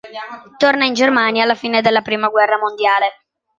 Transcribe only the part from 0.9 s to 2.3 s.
Germania alla fine della Prima